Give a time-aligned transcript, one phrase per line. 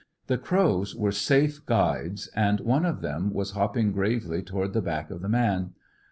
[0.25, 5.11] The crows were safe guides, and one of them was hopping gravely towards the back
[5.11, 5.75] of the man.